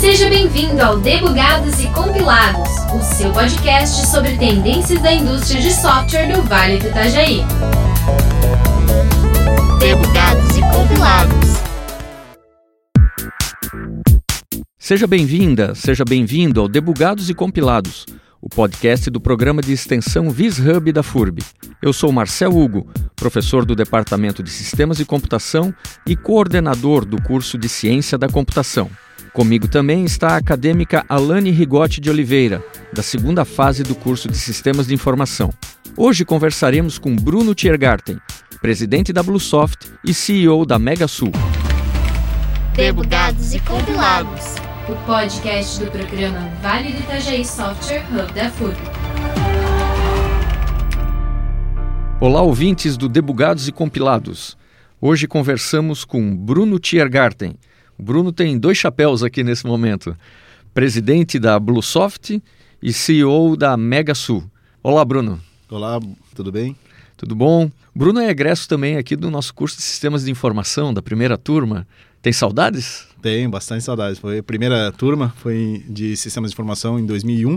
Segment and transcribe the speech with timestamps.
[0.00, 6.32] Seja bem-vindo ao Debugados e Compilados, o seu podcast sobre tendências da indústria de software
[6.32, 7.44] do Vale do Itajaí.
[9.78, 11.43] Debugados e Compilados.
[14.84, 18.04] Seja bem-vinda, seja bem-vindo ao Debugados e Compilados,
[18.38, 21.42] o podcast do programa de extensão VisHub da FURB.
[21.80, 25.74] Eu sou Marcel Hugo, professor do Departamento de Sistemas de Computação
[26.06, 28.90] e coordenador do curso de Ciência da Computação.
[29.32, 34.36] Comigo também está a acadêmica Alane Rigotti de Oliveira, da segunda fase do curso de
[34.36, 35.48] Sistemas de Informação.
[35.96, 38.18] Hoje conversaremos com Bruno Tiergarten,
[38.60, 41.32] presidente da Bluesoft e CEO da MegaSul.
[42.76, 44.63] Debugados e Compilados.
[44.86, 48.76] O podcast do programa Vale do Itajaí Software Hub da FURB.
[52.20, 54.58] Olá, ouvintes do Debugados e Compilados.
[55.00, 57.54] Hoje conversamos com Bruno Tiergarten.
[57.98, 60.14] O Bruno tem dois chapéus aqui nesse momento:
[60.74, 62.42] presidente da Bluesoft
[62.82, 64.44] e CEO da MegaSul.
[64.82, 65.40] Olá, Bruno.
[65.70, 65.98] Olá,
[66.34, 66.76] tudo bem?
[67.16, 67.70] Tudo bom?
[67.94, 71.86] Bruno é egresso também aqui do nosso curso de Sistemas de Informação, da primeira turma.
[72.20, 73.13] Tem saudades?
[73.24, 74.18] Tenho bastante saudades.
[74.18, 77.56] Foi a primeira turma, foi de Sistemas de Informação em 2001.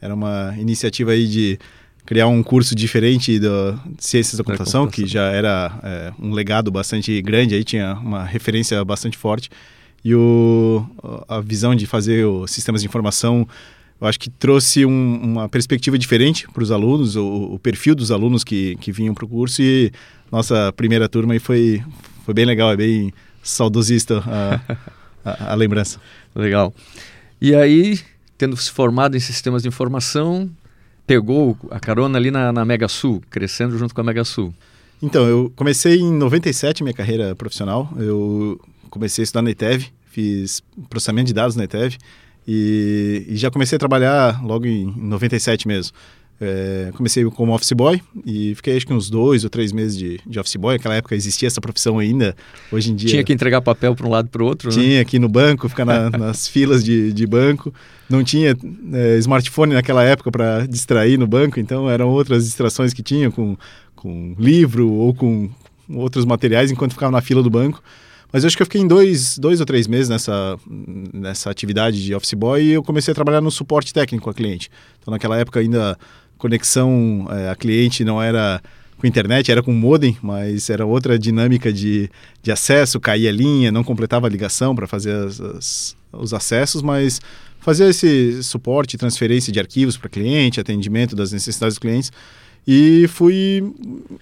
[0.00, 1.56] Era uma iniciativa aí de
[2.04, 5.04] criar um curso diferente da Ciências da Computação, computação.
[5.04, 9.48] que já era é, um legado bastante grande, aí tinha uma referência bastante forte.
[10.04, 10.84] E o,
[11.28, 13.46] a visão de fazer o Sistemas de Informação
[14.00, 18.10] eu acho que trouxe um, uma perspectiva diferente para os alunos, o, o, perfil dos
[18.10, 19.92] alunos que, que vinham para o curso e
[20.30, 21.84] nossa primeira turma aí foi,
[22.24, 23.12] foi bem legal, é bem
[23.50, 24.60] saudosista a,
[25.24, 26.00] a, a lembrança.
[26.34, 26.72] Legal.
[27.40, 28.00] E aí,
[28.36, 30.50] tendo se formado em sistemas de informação,
[31.06, 34.52] pegou a carona ali na, na Mega Sul, crescendo junto com a Mega Sul.
[35.02, 37.88] Então, eu comecei em 97 minha carreira profissional.
[37.96, 41.96] Eu comecei a estudar na ETEV, fiz processamento de dados na ETEV
[42.46, 45.94] e, e já comecei a trabalhar logo em 97 mesmo.
[46.40, 50.20] É, comecei como office boy e fiquei acho que uns dois ou três meses de,
[50.24, 50.76] de office boy.
[50.76, 52.36] Naquela época existia essa profissão ainda.
[52.70, 53.10] Hoje em dia.
[53.10, 54.68] Tinha que entregar papel para um lado para o outro?
[54.68, 54.74] Né?
[54.74, 55.00] Tinha né?
[55.00, 57.74] aqui no banco, ficar na, nas filas de, de banco.
[58.08, 58.56] Não tinha
[58.92, 63.56] é, smartphone naquela época para distrair no banco, então eram outras distrações que tinha com,
[63.96, 65.50] com livro ou com
[65.90, 67.82] outros materiais enquanto ficava na fila do banco.
[68.32, 70.58] Mas eu acho que eu fiquei em dois, dois ou três meses nessa,
[71.12, 74.70] nessa atividade de office boy e eu comecei a trabalhar no suporte técnico a cliente.
[75.00, 75.98] Então, naquela época, ainda
[76.38, 78.62] conexão é, a cliente não era
[78.96, 82.10] com internet, era com modem, mas era outra dinâmica de,
[82.42, 86.82] de acesso, caía a linha, não completava a ligação para fazer as, as, os acessos,
[86.82, 87.20] mas
[87.60, 92.10] fazia esse suporte, transferência de arquivos para cliente, atendimento das necessidades dos clientes
[92.70, 93.64] e fui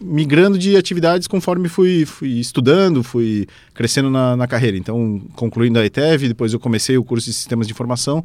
[0.00, 3.44] migrando de atividades conforme fui, fui estudando, fui
[3.74, 4.76] crescendo na, na, carreira.
[4.76, 8.24] Então, concluindo a ETEV, depois eu comecei o curso de Sistemas de Informação.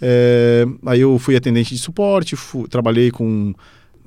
[0.00, 3.54] É, aí eu fui atendente de suporte, fui, trabalhei com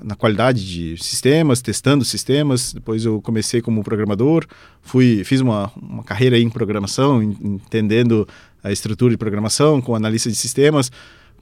[0.01, 2.73] na qualidade de sistemas, testando sistemas.
[2.73, 4.45] Depois eu comecei como programador,
[4.81, 8.27] fui fiz uma, uma carreira em programação, entendendo
[8.63, 10.91] a estrutura de programação, com analista de sistemas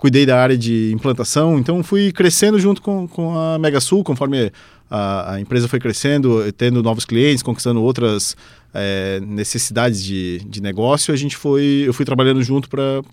[0.01, 4.51] cuidei da área de implantação, então fui crescendo junto com, com a Megasul, conforme
[4.89, 8.35] a, a empresa foi crescendo, tendo novos clientes, conquistando outras
[8.73, 13.03] é, necessidades de, de negócio, a gente foi, eu fui trabalhando junto para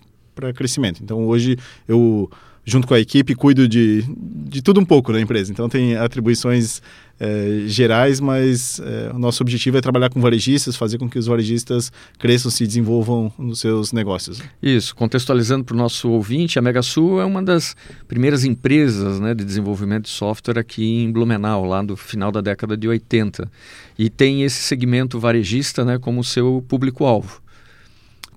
[0.53, 1.01] crescimento.
[1.03, 1.57] Então hoje
[1.87, 2.29] eu
[2.69, 4.03] junto com a equipe, cuido de,
[4.47, 5.51] de tudo um pouco na empresa.
[5.51, 6.81] Então, tem atribuições
[7.19, 11.25] é, gerais, mas é, o nosso objetivo é trabalhar com varejistas, fazer com que os
[11.25, 14.41] varejistas cresçam, se desenvolvam nos seus negócios.
[14.61, 17.75] Isso, contextualizando para o nosso ouvinte, a MegaSul é uma das
[18.07, 22.77] primeiras empresas né, de desenvolvimento de software aqui em Blumenau, lá no final da década
[22.77, 23.49] de 80.
[23.97, 27.41] E tem esse segmento varejista né, como seu público-alvo.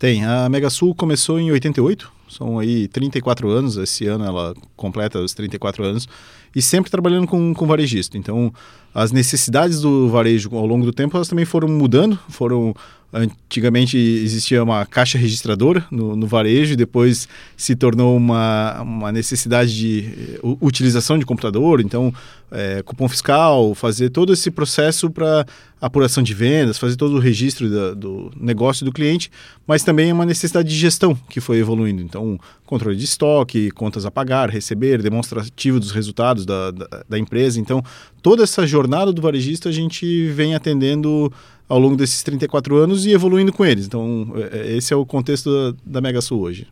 [0.03, 0.25] Tem.
[0.25, 5.85] A MegaSul começou em 88, são aí 34 anos, esse ano ela completa os 34
[5.85, 6.09] anos,
[6.56, 8.19] e sempre trabalhando com, com varejista.
[8.19, 8.53] Então,
[8.93, 12.75] as necessidades do varejo ao longo do tempo, elas também foram mudando, foram
[13.12, 17.29] Antigamente existia uma caixa registradora no, no, varejo, depois
[17.59, 22.11] se tornou uma, uma necessidade de uh, utilização de computador, então
[22.50, 25.44] é, cupom fiscal, fazer todo esse processo para
[25.81, 29.31] apuração de vendas, fazer todo o registro da, do negócio do cliente,
[29.67, 32.00] mas também uma necessidade de gestão que foi evoluindo.
[32.00, 37.59] Então, controle de estoque, contas a pagar, receber, demonstrativo dos resultados da, da, da empresa.
[37.59, 37.82] Então,
[38.23, 41.32] toda essa jornada do varejista a gente vem atendendo
[41.73, 43.87] ao longo desses 34 anos e evoluindo com eles.
[43.87, 46.67] Então, é, é, esse é o contexto da, da Mega Sul hoje.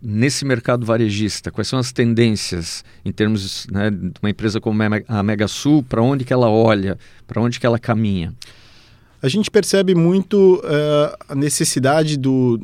[0.00, 1.50] nesse mercado varejista?
[1.50, 5.82] Quais são as tendências em termos né, de uma empresa como a Mega Sul?
[5.82, 6.96] Para onde que ela olha?
[7.26, 8.32] Para onde que ela caminha?
[9.20, 12.60] A gente percebe muito uh, a necessidade do,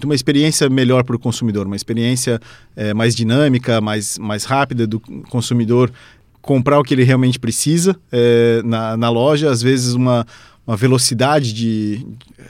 [0.00, 2.40] de uma experiência melhor para o consumidor, uma experiência
[2.74, 4.98] uh, mais dinâmica, mais, mais rápida do
[5.28, 5.92] consumidor
[6.40, 9.50] comprar o que ele realmente precisa uh, na, na loja.
[9.50, 10.26] Às vezes uma
[10.66, 12.06] uma velocidade de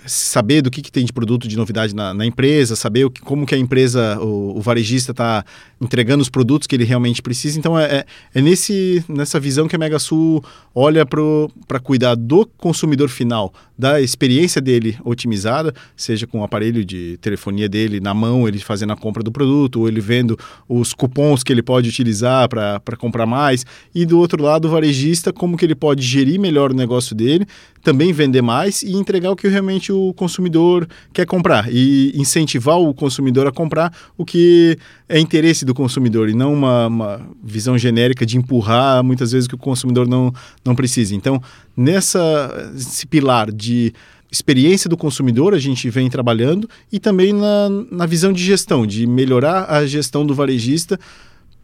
[0.07, 3.21] saber do que, que tem de produto de novidade na, na empresa, saber o que,
[3.21, 5.45] como que a empresa, o, o varejista está
[5.81, 7.59] entregando os produtos que ele realmente precisa.
[7.59, 10.45] Então é, é, é nesse, nessa visão que a Mega Sul
[10.75, 17.19] olha para cuidar do consumidor final, da experiência dele otimizada, seja com o aparelho de
[17.21, 20.39] telefonia dele na mão, ele fazendo a compra do produto, ou ele vendo
[20.69, 25.33] os cupons que ele pode utilizar para comprar mais, e do outro lado o varejista,
[25.33, 27.47] como que ele pode gerir melhor o negócio dele,
[27.85, 32.95] também vender mais e entregar o que realmente o consumidor quer comprar e incentivar o
[32.95, 38.25] consumidor a comprar o que é interesse do consumidor e não uma, uma visão genérica
[38.25, 40.33] de empurrar muitas vezes que o consumidor não,
[40.65, 41.15] não precisa.
[41.15, 41.41] Então,
[41.77, 43.93] nessa esse pilar de
[44.33, 49.07] experiência do consumidor a gente vem trabalhando e também na, na visão de gestão, de
[49.07, 50.99] melhorar a gestão do varejista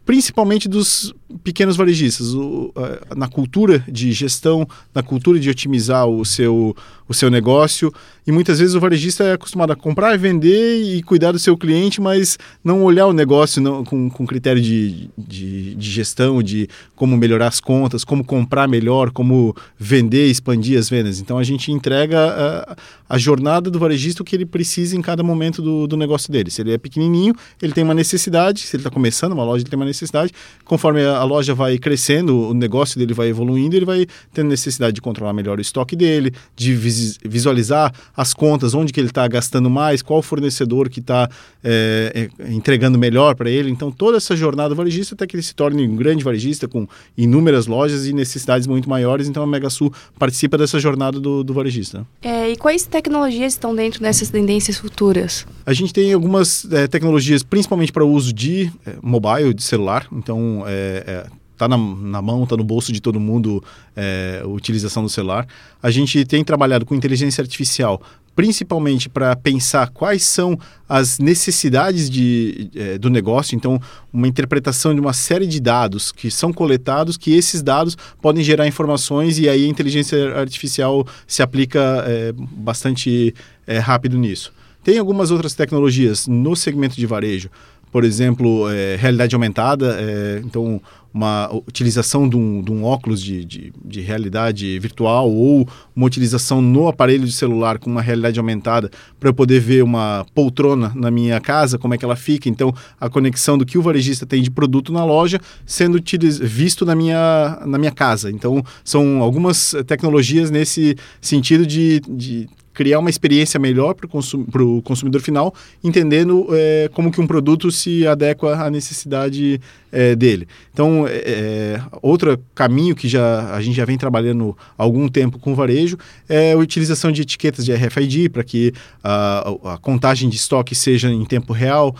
[0.05, 1.13] principalmente dos
[1.43, 6.75] pequenos varejistas, o, a, na cultura de gestão, na cultura de otimizar o seu,
[7.07, 7.93] o seu negócio.
[8.25, 11.99] E muitas vezes o varejista é acostumado a comprar vender e cuidar do seu cliente,
[11.99, 17.17] mas não olhar o negócio não, com, com critério de, de, de, gestão, de como
[17.17, 21.19] melhorar as contas, como comprar melhor, como vender, expandir as vendas.
[21.19, 22.77] Então a gente entrega a,
[23.09, 26.51] a jornada do varejista o que ele precisa em cada momento do, do negócio dele.
[26.51, 29.69] Se ele é pequenininho, ele tem uma necessidade, se ele está começando uma loja, ele
[29.69, 30.31] tem uma necessidade.
[30.63, 34.93] Conforme a, a loja vai crescendo, o negócio dele vai evoluindo, ele vai tendo necessidade
[34.93, 39.69] de controlar melhor o estoque dele, de visualizar as contas, onde que ele está gastando
[39.69, 41.29] mais, qual fornecedor que está
[41.63, 43.69] é, é, entregando melhor para ele.
[43.69, 47.67] Então, toda essa jornada varejista até que ele se torne um grande varejista com inúmeras
[47.67, 49.27] lojas e necessidades muito maiores.
[49.27, 52.05] Então, a Mega Sul participa dessa jornada do, do varejista.
[52.23, 55.45] É, e quais tecnologias estão dentro dessas tendências futuras?
[55.65, 60.07] A gente tem algumas é, tecnologias, principalmente para o uso de é, mobile, de celular.
[60.11, 63.63] Então, é, é está na, na, mão, está no bolso de todo mundo
[63.95, 65.47] é, a utilização do celular.
[65.81, 68.01] A gente tem trabalhado com inteligência artificial,
[68.35, 70.57] principalmente para pensar quais são
[70.89, 73.55] as necessidades de, é, do negócio.
[73.55, 73.79] Então,
[74.11, 78.67] uma interpretação de uma série de dados que são coletados, que esses dados podem gerar
[78.67, 83.35] informações e aí a inteligência artificial se aplica é, bastante
[83.67, 84.51] é, rápido nisso.
[84.83, 87.51] Tem algumas outras tecnologias no segmento de varejo
[87.91, 90.81] por exemplo, é, realidade aumentada, é, então
[91.13, 96.61] uma utilização de um, de um óculos de, de, de, realidade virtual ou uma utilização
[96.61, 98.89] no aparelho de celular com uma realidade aumentada
[99.19, 102.47] para eu poder ver uma poltrona na minha casa, como é que ela fica.
[102.47, 106.01] Então, a conexão do que o varejista tem de produto na loja sendo
[106.41, 108.31] visto na minha, na minha casa.
[108.31, 114.45] Então, são algumas tecnologias nesse sentido de, de criar uma experiência melhor para o consum
[114.83, 115.53] consumidor final,
[115.83, 119.59] entendendo é, como que um produto se adequa à necessidade
[119.91, 120.47] é, dele.
[120.73, 125.51] Então, é, outro caminho que já a gente já vem trabalhando há algum tempo com
[125.51, 125.97] o varejo
[126.29, 128.73] é a utilização de etiquetas de RFID para que
[129.03, 131.95] a, a, contagem de estoque seja em tempo real,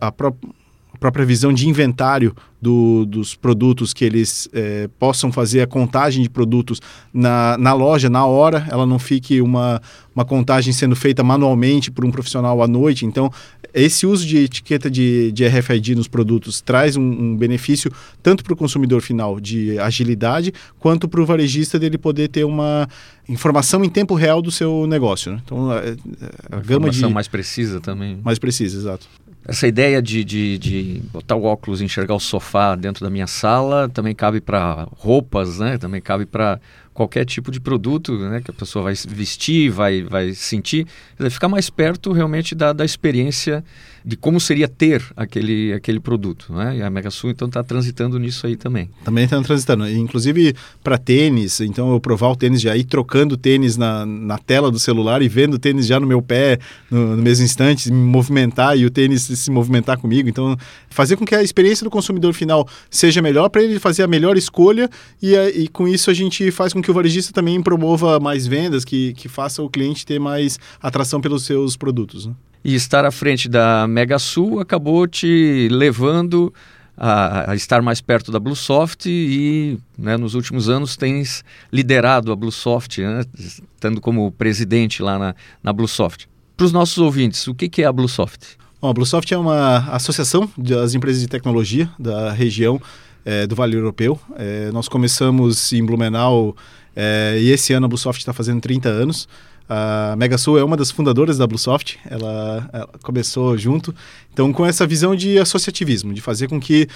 [0.00, 0.57] a própria
[0.98, 6.28] própria visão de inventário do, dos produtos, que eles é, possam fazer a contagem de
[6.28, 6.80] produtos
[7.12, 9.80] na, na loja, na hora, ela não fique uma,
[10.14, 13.06] uma contagem sendo feita manualmente por um profissional à noite.
[13.06, 13.30] Então,
[13.72, 18.52] esse uso de etiqueta de, de RFID nos produtos traz um, um benefício tanto para
[18.52, 22.88] o consumidor final de agilidade, quanto para o varejista dele poder ter uma
[23.28, 25.32] informação em tempo real do seu negócio.
[25.32, 25.40] Né?
[25.44, 27.06] Então, a, a, a gama de...
[27.06, 28.18] mais precisa também.
[28.24, 29.06] Mais precisa, exato.
[29.48, 33.26] Essa ideia de, de, de, botar o óculos e enxergar o sofá dentro da minha
[33.26, 35.78] sala também cabe para roupas, né?
[35.78, 36.60] Também cabe para
[36.92, 38.42] qualquer tipo de produto né?
[38.44, 40.86] que a pessoa vai vestir, vai, vai sentir.
[41.30, 43.64] Ficar mais perto realmente da, da experiência
[44.08, 46.50] de como seria ter aquele, aquele produto.
[46.50, 46.78] Né?
[46.78, 48.88] E a Mega Sul, então, está transitando nisso aí também.
[49.04, 49.86] Também está transitando.
[49.86, 54.70] Inclusive para tênis, então eu provar o tênis já ir trocando tênis na, na tela
[54.70, 56.58] do celular e vendo o tênis já no meu pé
[56.90, 60.26] no, no mesmo instante, me movimentar e o tênis se movimentar comigo.
[60.26, 60.56] Então,
[60.88, 64.38] fazer com que a experiência do consumidor final seja melhor para ele fazer a melhor
[64.38, 64.88] escolha
[65.22, 68.86] e, e com isso a gente faz com que o varejista também promova mais vendas,
[68.86, 72.24] que, que faça o cliente ter mais atração pelos seus produtos.
[72.24, 72.32] Né?
[72.64, 76.52] E estar à frente da Mega Sul acabou te levando
[76.96, 82.36] a, a estar mais perto da Bluesoft e né, nos últimos anos tens liderado a
[82.36, 86.28] Bluesoft, né, estando como presidente lá na, na Bluesoft.
[86.56, 88.58] Para os nossos ouvintes, o que, que é a Bluesoft?
[88.80, 92.80] Bom, a Bluesoft é uma associação das empresas de tecnologia da região
[93.24, 94.18] é, do Vale Europeu.
[94.36, 96.56] É, nós começamos em Blumenau
[96.96, 99.28] é, e esse ano a Bluesoft está fazendo 30 anos.
[99.68, 103.94] A Megasul é uma das fundadoras da Bluesoft, ela, ela, começou junto.
[104.32, 106.88] Então, com essa visão de associativismo, de fazer com que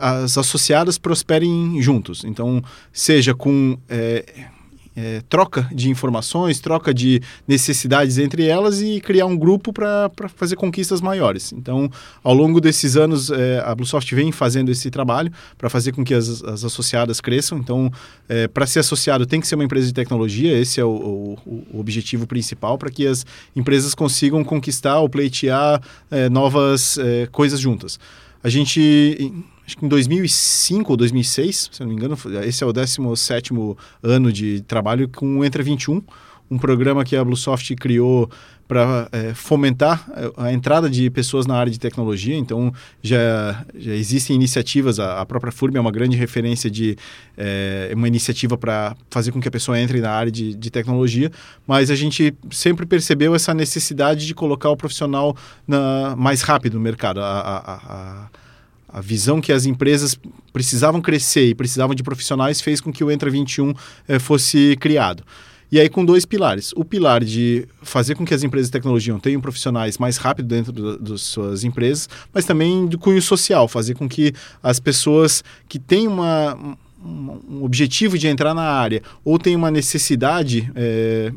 [0.00, 2.24] as associadas prosperem juntos.
[2.24, 4.24] Então, seja com é,
[5.28, 11.00] troca de informações, troca de necessidades entre elas e criar um grupo para fazer conquistas
[11.00, 11.52] maiores.
[11.52, 11.90] Então,
[12.22, 16.14] ao longo desses anos, é, a Bluesoft vem fazendo esse trabalho para fazer com que
[16.14, 17.58] as, as associadas cresçam.
[17.58, 17.90] Então,
[18.28, 21.66] é, para ser associado, tem que ser uma empresa de tecnologia, esse é o, o,
[21.74, 27.60] o objetivo principal, para que as empresas consigam conquistar ou pleitear é, novas é, coisas
[27.60, 27.98] juntas.
[28.42, 32.72] A gente acho que em 2005 ou 2006, se não me engano, esse é o
[32.72, 33.50] 17
[34.02, 36.02] ano de trabalho com o Entra 21,
[36.50, 38.30] um programa que a Bluesoft criou
[38.66, 42.34] para é, fomentar a entrada de pessoas na área de tecnologia.
[42.34, 46.96] Então, já, já existem iniciativas, a, a própria FURB é uma grande referência de
[47.36, 51.30] é, uma iniciativa para fazer com que a pessoa entre na área de, de, tecnologia,
[51.66, 56.80] mas a gente sempre percebeu essa necessidade de colocar o profissional na, mais rápido no
[56.80, 57.20] mercado.
[57.20, 58.43] a, a, a
[58.94, 60.16] a visão que as empresas
[60.52, 63.74] precisavam crescer e precisavam de profissionais fez com que o Entra 21
[64.06, 65.24] eh, fosse criado.
[65.72, 66.72] E aí com dois pilares.
[66.76, 70.96] O pilar de fazer com que as empresas de tecnologia tenham profissionais mais rápido dentro
[70.96, 74.32] das suas empresas, mas também do cunho social, fazer com que
[74.62, 76.56] as pessoas que têm uma,
[77.04, 81.32] um objetivo de entrar na área ou têm uma necessidade é,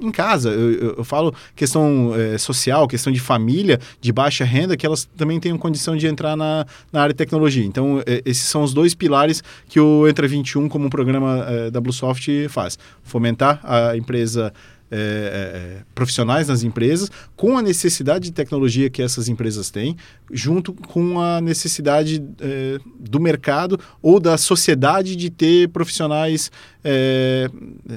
[0.00, 0.50] em casa.
[0.50, 5.08] Eu, eu, eu falo questão é, social, questão de família, de baixa renda, que elas
[5.16, 7.64] também tenham condição de entrar na, na área de tecnologia.
[7.64, 11.70] Então, é, esses são os dois pilares que o Entra 21, como um programa é,
[11.70, 12.78] da Bluesoft, faz.
[13.02, 14.52] Fomentar a empresa
[14.90, 19.96] é, é, profissionais nas empresas, com a necessidade de tecnologia que essas empresas têm,
[20.32, 26.50] junto com a necessidade é, do mercado ou da sociedade de ter profissionais
[26.82, 27.48] é,
[27.88, 27.94] é,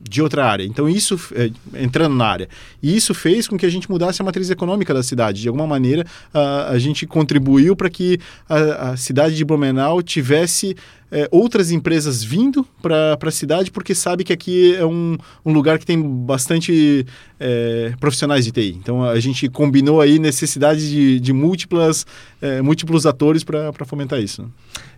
[0.00, 0.64] de outra área.
[0.64, 1.50] Então, isso, é,
[1.82, 2.48] entrando na área.
[2.82, 5.42] E isso fez com que a gente mudasse a matriz econômica da cidade.
[5.42, 10.76] De alguma maneira, a, a gente contribuiu para que a, a cidade de Blumenau tivesse
[11.10, 15.78] é, outras empresas vindo para a cidade porque sabe que aqui é um, um lugar
[15.78, 17.04] que tem bastante
[17.38, 18.78] é, profissionais de TI.
[18.80, 22.06] Então a gente combinou aí necessidade de, de múltiplas,
[22.40, 24.42] é, múltiplos atores para fomentar isso.
[24.42, 24.48] Né?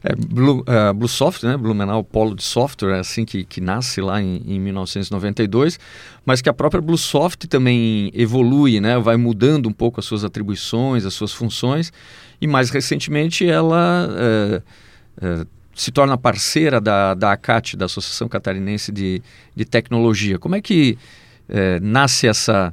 [0.04, 1.56] É, Blue, uh, Bluesoft, né?
[1.56, 5.78] Blumenau Polo de Software, é assim que, que nasce lá em, em 1992,
[6.26, 8.98] mas que a própria Bluesoft também evolui, né?
[8.98, 11.92] vai mudando um pouco as suas atribuições, as suas funções,
[12.40, 18.92] e mais recentemente ela uh, uh, se torna parceira da, da ACAT, da Associação Catarinense
[18.92, 19.22] de,
[19.54, 20.38] de Tecnologia.
[20.38, 20.98] Como é que
[21.48, 22.72] é, nasce essa,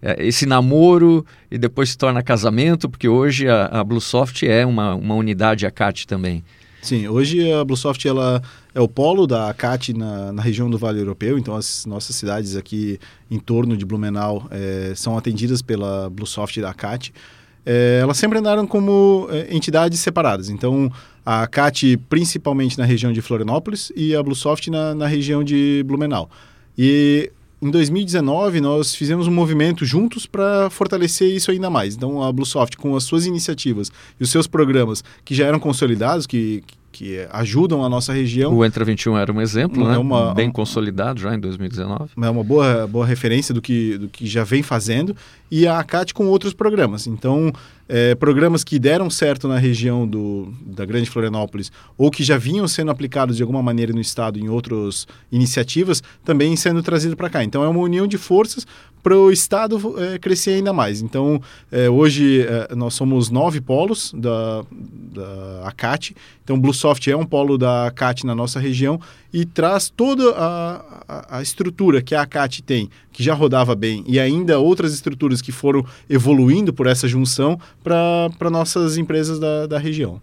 [0.00, 2.88] é, esse namoro e depois se torna casamento?
[2.88, 6.44] Porque hoje a, a Bluesoft é uma, uma unidade ACAT também.
[6.82, 8.42] Sim, hoje a Bluesoft ela
[8.74, 12.56] é o polo da ACAT na, na região do Vale Europeu, então as nossas cidades
[12.56, 12.98] aqui
[13.30, 17.14] em torno de Blumenau é, são atendidas pela Bluesoft da ACAT.
[17.64, 20.48] É, elas sempre andaram como é, entidades separadas.
[20.48, 20.90] Então,
[21.24, 26.28] a CAT principalmente na região de Florianópolis e a Bluesoft na, na região de Blumenau.
[26.76, 31.94] E em 2019 nós fizemos um movimento juntos para fortalecer isso ainda mais.
[31.94, 36.26] Então a Bluesoft com as suas iniciativas e os seus programas que já eram consolidados,
[36.26, 38.54] que, que ajudam a nossa região.
[38.54, 39.98] O Entra 21 era um exemplo, é né?
[39.98, 42.12] Uma, Bem consolidado já em 2019.
[42.22, 45.16] É uma boa, boa referência do que, do que já vem fazendo.
[45.50, 47.06] E a ACAT com outros programas.
[47.06, 47.52] Então,
[47.88, 52.66] é, programas que deram certo na região do, da Grande Florianópolis ou que já vinham
[52.68, 57.42] sendo aplicados de alguma maneira no Estado em outras iniciativas, também sendo trazido para cá.
[57.42, 58.66] Então, é uma união de forças
[59.02, 61.02] para o Estado é, crescer ainda mais.
[61.02, 61.40] Então,
[61.70, 66.14] é, hoje é, nós somos nove polos da, da ACAT.
[66.44, 69.00] Então, Bluesoft é um polo da ACAT na nossa região
[69.32, 74.04] e traz toda a, a, a, estrutura que a ACAT tem, que já rodava bem,
[74.06, 79.78] e ainda outras estruturas que foram evoluindo por essa junção para nossas empresas da, da
[79.78, 80.20] região.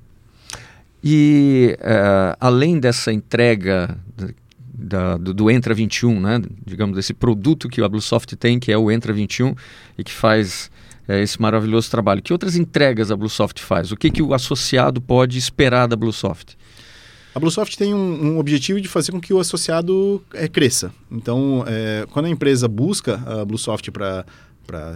[1.03, 3.97] E uh, além dessa entrega
[4.79, 6.41] da, do, do, Entra 21, né?
[6.65, 9.53] digamos, desse produto que a Bluesoft tem, que é o Entra 21,
[9.97, 10.71] e que faz
[11.07, 12.21] é, esse maravilhoso trabalho.
[12.21, 13.91] Que outras entregas a Bluesoft faz?
[13.91, 16.57] O que, que o associado pode esperar da Bluesoft?
[17.33, 20.91] A Bluesoft tem um, um, objetivo de fazer com que o associado é, cresça.
[21.11, 24.25] Então, é, quando a empresa busca a Bluesoft para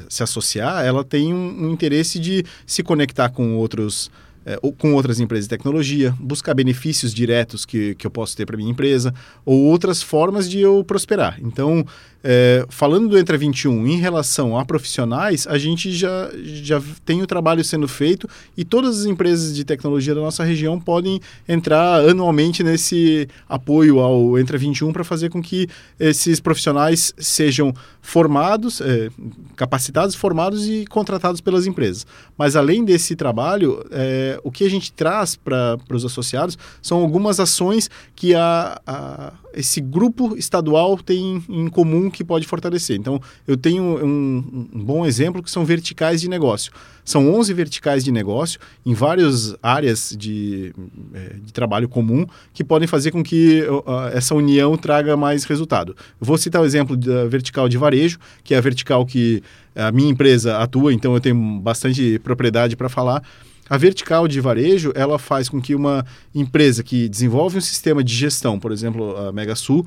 [0.10, 4.10] se associar, ela tem um, um interesse de se conectar com outros
[4.46, 8.46] é, ou com outras empresas de tecnologia, buscar benefícios diretos que, que eu posso ter
[8.46, 9.14] para minha empresa,
[9.46, 11.40] ou outras formas de eu prosperar.
[11.42, 11.86] Então,
[12.26, 17.28] é, falando do Entra 21 em relação a profissionais, a gente já, já tem o
[17.28, 22.64] trabalho sendo feito e todas as empresas de tecnologia da nossa região podem entrar anualmente
[22.64, 25.68] nesse apoio ao Entra 21 para fazer com que
[26.00, 29.10] esses profissionais sejam formados, é,
[29.58, 32.08] capacitados, formados e contratados pelas empresas.
[32.38, 37.40] Mas além desse trabalho, é, o que a gente traz para os associados são algumas
[37.40, 42.98] ações que a, a esse grupo estadual tem em comum que pode fortalecer.
[42.98, 46.72] Então, eu tenho um, um, bom exemplo que são verticais de negócio.
[47.06, 50.74] São 11 verticais de negócio em várias áreas de,
[51.14, 55.96] é, de trabalho comum que podem fazer com que uh, essa união traga mais resultado.
[56.20, 59.44] Vou citar o exemplo da vertical de varejo, que é a vertical que
[59.76, 63.22] a minha empresa atua, então eu tenho bastante propriedade para falar.
[63.70, 66.06] A vertical de varejo, ela faz com que uma
[66.36, 69.86] empresa que desenvolve um sistema de gestão, por exemplo, a MegaSul,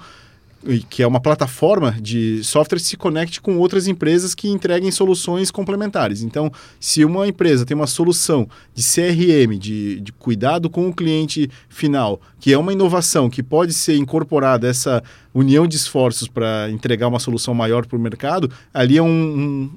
[0.88, 6.23] que é uma plataforma de software, se conecte com outras empresas que entreguem soluções complementares.
[6.23, 11.49] Então, se uma empresa tem uma solução de CRM, de, de cuidado com o cliente
[11.68, 15.02] final, que é uma inovação que pode ser incorporada essa
[15.33, 19.71] união de esforços para entregar uma solução maior para o mercado, ali é um, um,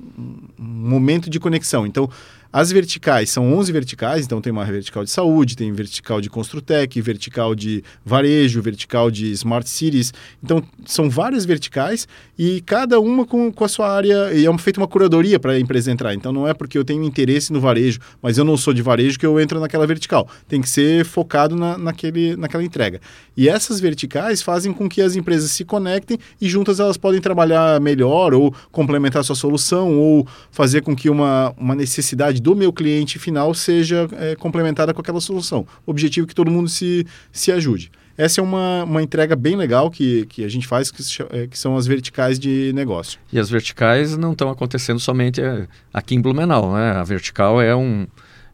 [0.58, 1.86] um momento de conexão.
[1.86, 2.10] Então,
[2.52, 7.00] as verticais são 11 verticais, então tem uma vertical de saúde, tem vertical de Construtec,
[7.00, 10.12] vertical de varejo, vertical de Smart Cities.
[10.44, 14.34] Então, são várias verticais e cada uma com, com a sua área.
[14.34, 16.16] E é feita uma curadoria para a empresa entrar.
[16.16, 19.20] Então, não é porque eu tenho interesse no varejo, mas eu não sou de varejo
[19.20, 20.28] que eu entro naquela vertical.
[20.48, 23.00] Tem que ser focado na, naquele, naquela entrega.
[23.38, 27.80] E essas verticais fazem com que as empresas se conectem e juntas elas podem trabalhar
[27.80, 32.56] melhor ou complementar a sua solução ou fazer com que uma, uma necessidade necessidade do
[32.56, 35.68] meu cliente final seja é, complementada com aquela solução.
[35.86, 37.92] O objetivo é que todo mundo se, se ajude.
[38.18, 41.58] Essa é uma, uma entrega bem legal que, que a gente faz, que, é, que
[41.58, 43.20] são as verticais de negócio.
[43.32, 46.74] E as verticais não estão acontecendo somente é, aqui em Blumenau.
[46.74, 46.92] Né?
[46.92, 48.08] A vertical é um,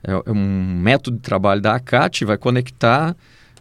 [0.04, 3.16] é, é um método de trabalho da ACAT, vai conectar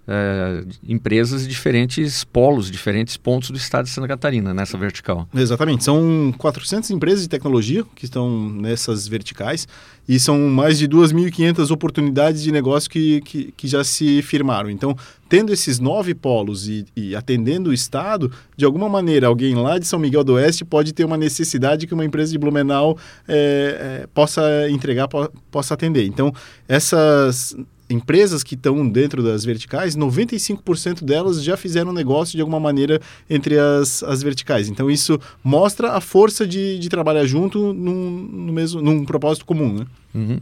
[0.07, 5.29] é, empresas de diferentes polos, diferentes pontos do estado de Santa Catarina, nessa vertical.
[5.35, 5.85] Exatamente.
[5.85, 9.67] São 400 empresas de tecnologia que estão nessas verticais
[10.07, 14.69] e são mais de 2.500 oportunidades de negócio que, que, que, já se firmaram.
[14.69, 14.95] Então,
[15.29, 19.87] tendo esses nove polos e, e, atendendo o Estado, de alguma maneira, alguém lá de
[19.87, 24.07] São Miguel do Oeste pode ter uma necessidade que uma empresa de Blumenau é, é,
[24.13, 26.05] possa entregar, po possa atender.
[26.05, 26.33] Então,
[26.69, 27.57] essas
[27.89, 33.59] empresas que estão dentro das verticais, 95% delas já fizeram negócio de alguma maneira entre
[33.59, 34.69] as, as verticais.
[34.69, 39.75] Então, isso mostra a força de, de trabalhar junto num, no mesmo, num propósito comum.
[39.75, 39.87] Né?
[40.15, 40.41] Uhum.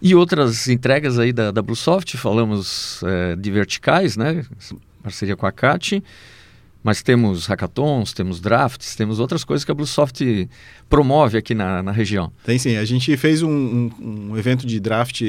[0.00, 4.44] E outras entregas aí da, da Bluesoft, falamos é, de verticais, né?
[5.00, 6.02] Parceria com a CAT,
[6.82, 10.48] mas temos hackathons, temos drafts, temos outras coisas que a Bluesoft
[10.88, 12.32] promove aqui na, na região.
[12.44, 15.22] Tem sim, a gente fez um, um, um evento de draft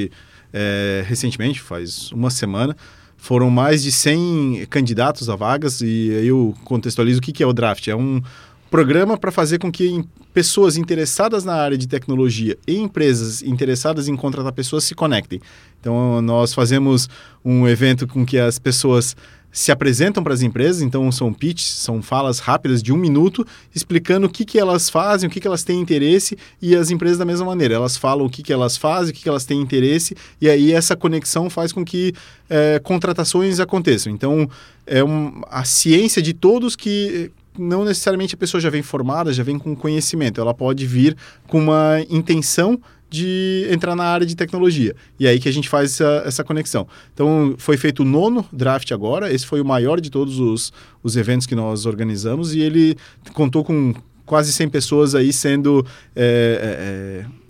[0.56, 2.76] é, recentemente, faz uma semana,
[3.16, 7.88] foram mais de 100 candidatos a vagas e eu contextualizo o que é o draft.
[7.88, 8.22] É um
[8.70, 14.16] programa para fazer com que pessoas interessadas na área de tecnologia e empresas interessadas em
[14.16, 15.40] contratar pessoas se conectem.
[15.80, 17.08] Então, nós fazemos
[17.44, 19.16] um evento com que as pessoas
[19.54, 24.26] se apresentam para as empresas, então são pitches, são falas rápidas de um minuto, explicando
[24.26, 27.24] o que, que elas fazem, o que, que elas têm interesse, e as empresas da
[27.24, 27.74] mesma maneira.
[27.74, 30.72] Elas falam o que, que elas fazem, o que, que elas têm interesse, e aí
[30.72, 32.12] essa conexão faz com que
[32.50, 34.12] é, contratações aconteçam.
[34.12, 34.50] Então,
[34.84, 39.44] é um, a ciência de todos que não necessariamente a pessoa já vem formada, já
[39.44, 42.80] vem com conhecimento, ela pode vir com uma intenção
[43.14, 44.94] de entrar na área de tecnologia.
[45.18, 46.86] E é aí que a gente faz essa, essa conexão.
[47.12, 50.72] Então, foi feito o nono draft agora, esse foi o maior de todos os,
[51.02, 52.96] os eventos que nós organizamos e ele
[53.32, 53.94] contou com
[54.26, 55.86] quase 100 pessoas aí sendo...
[56.16, 57.44] É, é,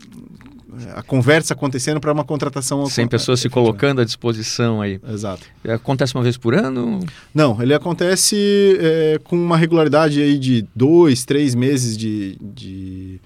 [0.92, 2.84] a conversa acontecendo para uma contratação.
[2.84, 5.00] 100 pessoas se colocando à disposição aí.
[5.08, 5.46] Exato.
[5.68, 6.98] Acontece uma vez por ano?
[7.32, 13.20] Não, ele acontece é, com uma regularidade aí de dois, três meses de, de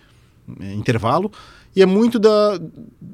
[0.60, 1.32] é, intervalo
[1.74, 2.58] e é muito da,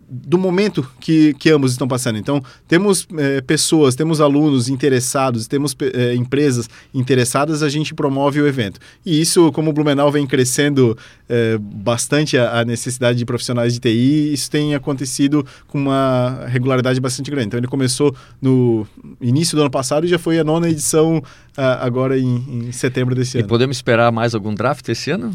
[0.08, 2.18] do momento que, que ambos estão passando.
[2.18, 8.46] Então, temos é, pessoas, temos alunos interessados, temos é, empresas interessadas, a gente promove o
[8.46, 8.80] evento.
[9.04, 10.96] E isso, como o Blumenau vem crescendo
[11.28, 17.00] é, bastante a, a, necessidade de profissionais de TI, isso tem acontecido com uma regularidade
[17.00, 17.48] bastante grande.
[17.48, 18.86] Então, ele começou no
[19.20, 21.22] início do ano passado e já foi a nona edição
[21.56, 23.46] agora em, em setembro desse e ano.
[23.46, 25.34] E podemos esperar mais algum draft esse ano?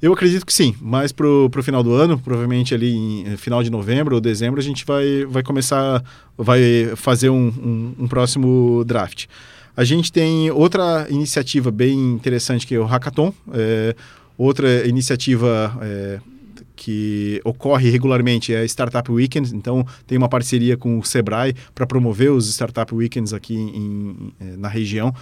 [0.00, 3.64] Eu acredito que sim, mas para o final do ano, provavelmente ali em eh, final
[3.64, 6.04] de novembro ou dezembro, a gente vai, vai começar,
[6.36, 9.26] vai fazer um, um, um próximo draft.
[9.76, 13.94] A gente tem outra iniciativa bem interessante que é o Hackathon, é,
[14.36, 16.20] outra iniciativa é,
[16.76, 21.86] que ocorre regularmente é a Startup Weekend, então tem uma parceria com o Sebrae para
[21.86, 25.12] promover os Startup Weekends aqui em, na região.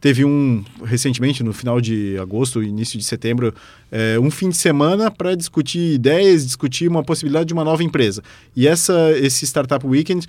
[0.00, 3.54] Teve um recentemente, no final de agosto, início de setembro,
[3.92, 8.22] é, um fim de semana para discutir ideias, discutir uma possibilidade de uma nova empresa.
[8.56, 10.26] E essa, esse Startup Weekend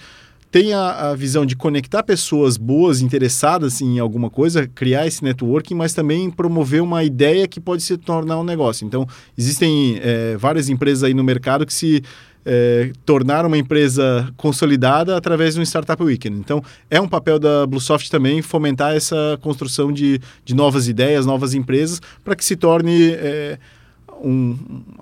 [0.51, 5.75] tem a, a, visão de conectar pessoas boas, interessadas em alguma coisa, criar esse networking,
[5.75, 8.85] mas também promover uma ideia que pode se tornar um negócio.
[8.85, 9.07] Então,
[9.37, 12.03] existem é, várias empresas aí no mercado que se
[12.45, 16.37] é, tornar uma empresa consolidada através de um Startup Weekend.
[16.37, 21.53] Então, é um papel da Bluesoft também fomentar essa construção de, de novas ideias, novas
[21.53, 23.11] empresas, para que se torne...
[23.11, 23.57] É,
[24.23, 24.55] um,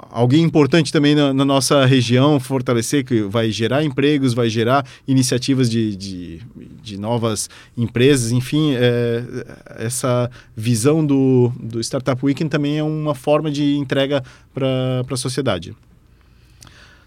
[0.09, 5.69] alguém importante também na, na, nossa região, fortalecer, que vai gerar empregos, vai gerar iniciativas
[5.69, 6.41] de, de,
[6.81, 9.23] de novas empresas, enfim, é,
[9.77, 14.23] essa visão do, do Startup Weekend também é uma forma de entrega
[14.53, 15.75] para a sociedade.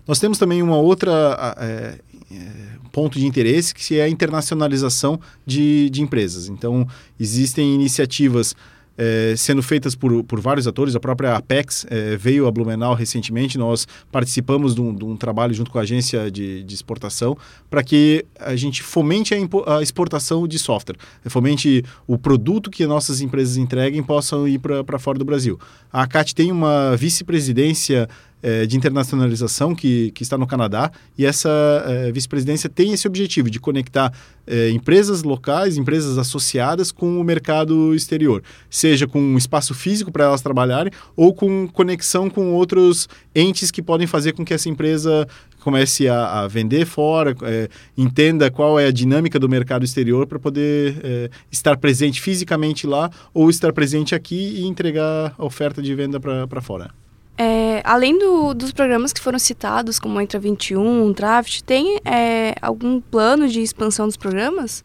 [0.07, 1.99] Nós temos também uma outra é,
[2.31, 6.49] é, ponto de interesse que é a internacionalização de, de empresas.
[6.49, 6.87] Então,
[7.19, 8.55] existem iniciativas
[8.97, 10.95] é, sendo feitas por, por vários atores.
[10.95, 13.57] A própria Apex é, veio a Blumenau recentemente.
[13.57, 17.37] Nós participamos de um, de um trabalho junto com a agência de, de exportação
[17.71, 23.21] para que a gente fomente a, a, exportação de software, fomente o produto que nossas
[23.21, 25.59] empresas entreguem possam ir para fora do Brasil.
[25.93, 28.09] A ACAT tem uma vice-presidência
[28.43, 31.49] é, de internacionalização que, que está no Canadá e essa
[31.87, 34.13] é, vice-presidência tem esse objetivo de conectar
[34.47, 40.25] é, empresas locais, empresas associadas com o mercado exterior, seja com um espaço físico para
[40.25, 45.27] elas trabalharem ou com conexão com outros entes que podem fazer com que essa empresa
[45.61, 50.39] comece a, a vender fora, é, entenda qual é a dinâmica do mercado exterior para
[50.39, 55.95] poder é, estar presente fisicamente lá ou estar presente aqui e entregar a oferta de
[55.95, 57.02] venda para fora.
[57.37, 63.01] É, além do, dos programas que foram citados, como Entra 21, Draft, tem é, algum
[63.01, 64.85] plano de expansão dos programas?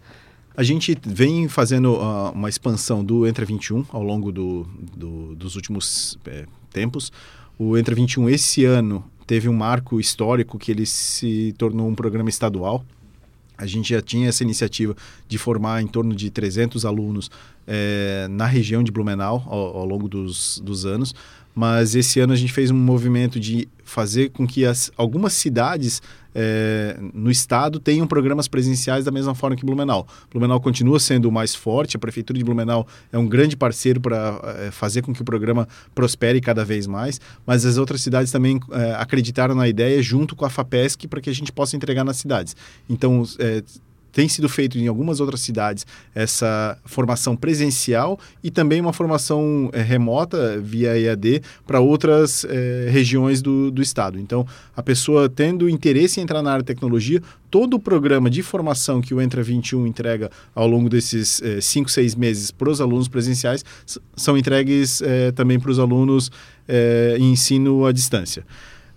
[0.55, 5.55] A gente vem fazendo uh, uma expansão do Entra 21 ao longo do, do, dos
[5.55, 7.11] últimos é, tempos.
[7.59, 12.29] O Entra 21 esse ano teve um marco histórico que ele se tornou um programa
[12.29, 12.83] estadual.
[13.55, 14.95] A gente já tinha essa iniciativa
[15.27, 17.29] de formar em torno de 300 alunos
[17.67, 21.13] é, na região de Blumenau ao, ao longo dos, dos anos
[21.57, 26.03] mas esse ano a gente fez um movimento de fazer com que as, algumas cidades
[26.35, 30.07] é, no estado tenham programas presenciais da mesma forma que Blumenau.
[30.29, 34.39] Blumenau continua sendo o mais forte, a Prefeitura de Blumenau é um grande parceiro para
[34.59, 38.59] é, fazer com que o programa prospere cada vez mais, mas as outras cidades também
[38.71, 42.17] é, acreditaram na ideia junto com a FAPESC para que a gente possa entregar nas
[42.17, 42.55] cidades.
[42.87, 43.23] Então,
[44.11, 49.81] tem sido feito em algumas outras cidades essa formação presencial e também uma formação é,
[49.81, 54.19] remota via EAD para outras é, regiões do, do estado.
[54.19, 58.41] Então, a pessoa tendo interesse em entrar na área de tecnologia, todo o programa de
[58.41, 62.81] formação que o Entra 21 entrega ao longo desses 5, é, 6 meses para os
[62.81, 63.63] alunos presenciais
[64.15, 65.01] são entregues
[65.35, 66.31] também para os alunos
[67.17, 68.43] em ensino à distância.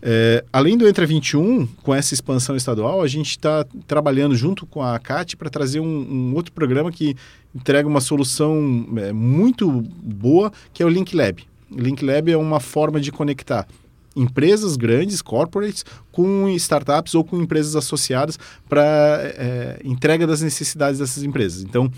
[0.03, 4.83] É, além do Entra 21, com essa expansão estadual, a gente está trabalhando junto com
[4.83, 7.15] a CAT para trazer um, um, outro programa que
[7.55, 11.45] entrega uma solução é, muito boa, que é o Link Lab.
[11.71, 13.67] Link Lab é uma forma de conectar
[14.17, 18.83] empresas grandes, corporates, com startups ou com empresas associadas para
[19.23, 21.63] é, entrega das necessidades dessas empresas.
[21.63, 21.91] Então,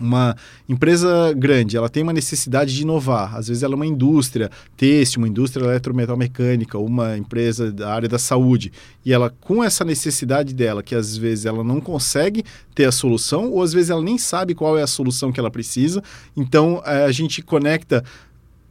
[0.00, 0.36] uma
[0.68, 3.36] empresa grande, ela tem uma necessidade de inovar.
[3.36, 8.18] Às vezes ela é uma indústria têxtil, uma indústria eletrometalmecânica, uma empresa da área da
[8.18, 8.72] saúde.
[9.04, 13.50] E ela, com essa necessidade dela, que às vezes ela não consegue ter a solução,
[13.52, 16.02] ou às vezes ela nem sabe qual é a solução que ela precisa.
[16.36, 18.02] Então, eh, a gente conecta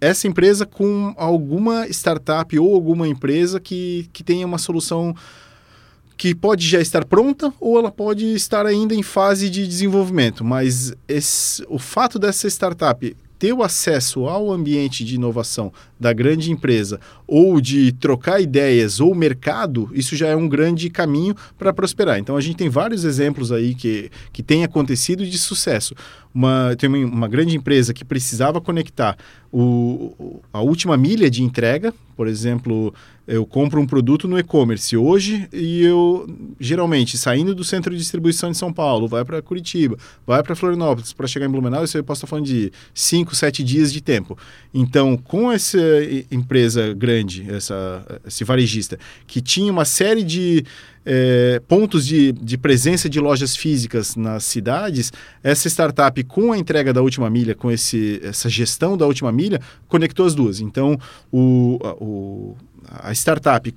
[0.02, 5.14] essa empresa com alguma startup ou alguma empresa que, que tenha uma solução
[6.20, 10.94] que pode já estar pronta ou ela pode estar ainda em fase de desenvolvimento, mas
[11.08, 17.00] esse, o fato dessa startup ter o acesso ao ambiente de inovação da grande empresa
[17.26, 22.20] ou de trocar ideias ou mercado, isso já é um grande caminho para prosperar.
[22.20, 25.96] Então a gente tem vários exemplos aí que, que tem acontecido de sucesso.
[26.36, 29.18] Uma, tem uma, grande empresa que precisava conectar
[29.52, 32.94] o, a última milha de entrega, por exemplo,
[33.30, 36.28] eu compro um produto no e-commerce hoje e eu,
[36.60, 41.14] geralmente, saindo do centro de distribuição de São Paulo, vai para Curitiba, vai para Florianópolis,
[41.14, 44.36] para chegar em Blumenau, isso eu posso estar falando de 5, 7 dias de tempo.
[44.74, 45.78] Então, com essa
[46.32, 50.66] empresa grande, essa, esse varejista, que tinha uma série de
[51.12, 55.12] é, pontos de, de presença de lojas físicas nas cidades,
[55.44, 59.60] essa startup, com a entrega da última milha, com esse, essa gestão da última milha,
[59.88, 60.60] conectou as duas.
[60.60, 61.00] Então,
[61.32, 63.74] o, o a startup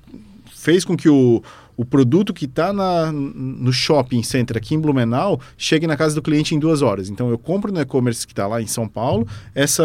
[0.55, 1.43] fez com que o,
[1.83, 6.55] o produto que está no shopping center aqui em Blumenau chegue na casa do cliente
[6.55, 7.11] em duas horas.
[7.11, 9.83] Então eu compro no e-commerce que está lá em São Paulo, essa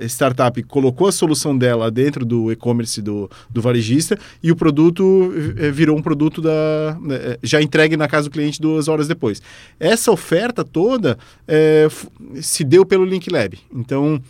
[0.00, 5.32] eh, startup colocou a solução dela dentro do e-commerce do, do varejista e o produto
[5.56, 9.40] eh, virou um produto da, eh, já entregue na casa do cliente duas horas depois.
[9.80, 11.18] Essa oferta toda
[12.40, 13.58] se deu pelo Link Lab.
[13.72, 14.20] Então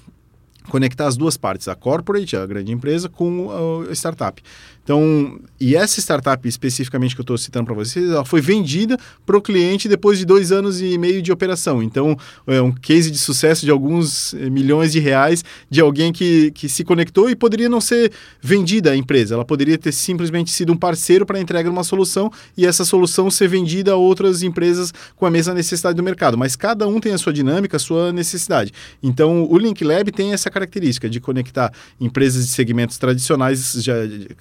[0.68, 3.50] conectar as duas partes, a corporate, a grande empresa, com
[3.88, 4.42] a startup.
[4.84, 9.34] Então, e essa startup especificamente que eu estou citando para vocês, ela foi vendida para
[9.34, 11.82] o cliente depois de dois anos e meio de operação.
[11.82, 12.14] Então,
[12.46, 16.68] é um case de sucesso de alguns eh, milhões de reais de alguém que, que
[16.68, 19.34] se conectou e poderia não ser vendida a empresa.
[19.34, 23.30] Ela poderia ter simplesmente sido um parceiro para entrega de uma solução e essa solução
[23.30, 26.36] ser vendida a outras empresas com a mesma necessidade do mercado.
[26.36, 28.70] Mas cada um tem a sua dinâmica, a sua necessidade.
[29.02, 33.94] Então, o Link Lab tem essa característica de conectar empresas de segmentos tradicionais já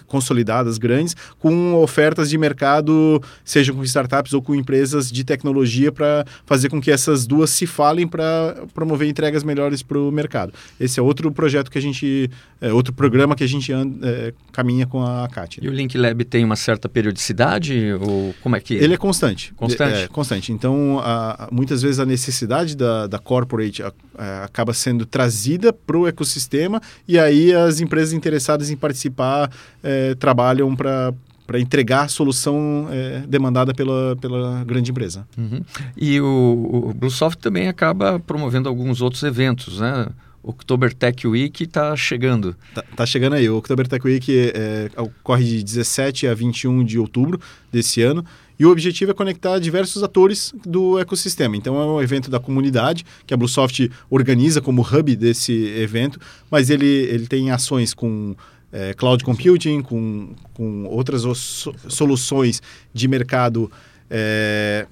[0.06, 5.91] consolidadas consolidadas, grandes, com ofertas de mercado, sejam com startups ou com empresas de tecnologia,
[5.91, 10.54] para fazer com que essas duas se falem para promover entregas melhores para o mercado.
[10.80, 14.34] Esse é outro projeto que a gente, é, outro programa que a gente anda, é,
[14.52, 15.62] caminha com a CAT.
[15.62, 15.67] Né?
[15.67, 18.74] E o Link Lab tem uma certa periodicidade ou como é que?
[18.74, 19.54] Ele é constante.
[19.54, 20.04] Constante.
[20.04, 20.52] É, constante.
[20.52, 25.98] Então, a, muitas vezes a necessidade da, da corporate a, a, acaba sendo trazida para
[25.98, 29.52] o ecossistema e aí as empresas interessadas em participar
[29.84, 31.14] é, trabalham para
[31.46, 35.28] para entregar a solução é, demandada pela, pela grande empresa.
[35.38, 35.62] Uhum.
[35.98, 40.08] E o, o Bluesoft também acaba promovendo alguns outros eventos, né?
[40.42, 42.56] O October Tech Week está chegando.
[42.74, 43.50] Tá, tá, chegando aí.
[43.50, 47.38] O October Tech Week é, ocorre de 17 a 21 de outubro
[47.70, 48.24] desse ano.
[48.58, 51.58] E o objetivo é conectar diversos atores do ecossistema.
[51.58, 56.70] Então é um evento da comunidade que a Bluesoft organiza como hub desse evento, mas
[56.70, 58.34] ele, ele tem ações com
[58.74, 61.24] é, cloud computing, com, com outras
[61.88, 63.72] soluções de mercado.
[64.10, 64.86] É,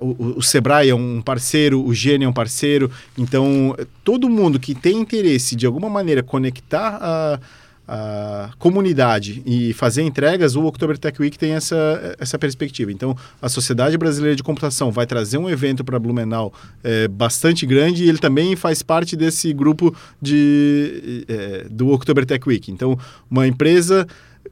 [0.00, 2.90] o, o, Sebrae é um parceiro, o Gene é um parceiro.
[3.16, 7.40] Então, todo mundo que tem interesse de alguma maneira conectar a
[7.86, 12.92] a comunidade e fazer entregas, o October Tech Week tem essa, essa perspectiva.
[12.92, 18.04] Então, a Sociedade Brasileira de Computação vai trazer um evento para Blumenau é, bastante grande
[18.04, 22.70] e ele também faz parte desse grupo de, é, do October Tech Week.
[22.70, 22.96] Então,
[23.30, 24.06] uma empresa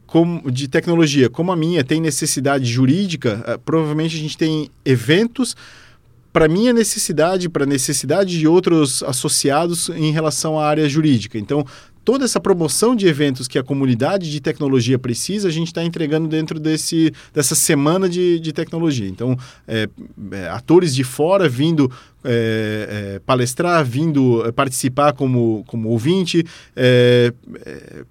[0.06, 5.56] como, de tecnologia como a minha tem necessidade jurídica, é, provavelmente a gente tem eventos
[6.32, 11.38] para minha necessidade, para a necessidade de outros associados em relação à área jurídica.
[11.38, 11.66] Então,
[12.04, 16.28] toda essa promoção de eventos que a comunidade de tecnologia precisa, a gente está entregando
[16.28, 19.08] dentro desse, dessa semana de, de tecnologia.
[19.08, 19.88] Então, é,
[20.32, 21.90] é, atores de fora vindo
[22.22, 26.44] é, é palestrar, vindo é, participar como, como ouvinte,
[26.76, 27.32] é,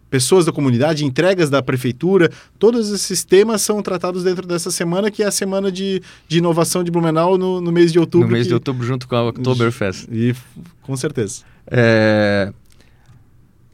[0.10, 5.24] pessoas da comunidade, entregas da prefeitura, todos esses temas são tratados dentro dessa semana, que
[5.24, 8.28] é a semana de, de inovação de Blumenau no, no mês de outubro.
[8.28, 10.08] No mês que, de outubro, junto com a Oktoberfest.
[10.12, 10.36] E,
[10.82, 11.44] com certeza.
[11.68, 12.52] É,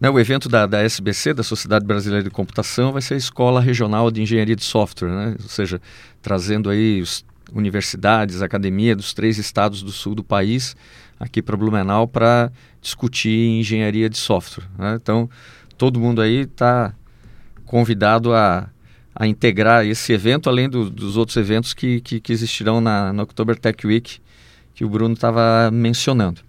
[0.01, 4.12] o evento da, da SBC, da Sociedade Brasileira de Computação, vai ser a Escola Regional
[4.12, 5.36] de Engenharia de Software, né?
[5.41, 5.81] ou seja,
[6.21, 10.75] trazendo aí os, universidades, academia dos três estados do sul do país
[11.19, 14.65] aqui para Blumenau para discutir engenharia de software.
[14.77, 14.97] Né?
[15.01, 15.29] Então,
[15.77, 16.93] todo mundo aí está
[17.65, 18.69] convidado a,
[19.13, 23.23] a integrar esse evento, além do, dos outros eventos que, que, que existirão na, na
[23.23, 24.19] October Tech Week,
[24.73, 26.41] que o Bruno estava mencionando.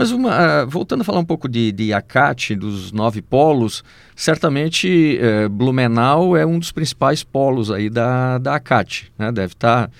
[0.00, 3.84] Mas uma, uh, voltando a falar um pouco de, de Acate, dos nove polos,
[4.16, 9.12] certamente uh, Blumenau é um dos principais polos aí da, da Acate.
[9.18, 9.30] Né?
[9.30, 9.90] Deve estar,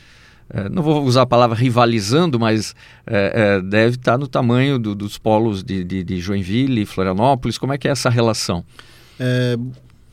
[0.49, 2.75] tá, uh, não vou usar a palavra rivalizando, mas
[3.07, 7.59] eh, deve estar tá no tamanho do, dos polos de, de, de Joinville e Florianópolis.
[7.59, 8.65] Como é que é essa relação?
[9.19, 9.55] É,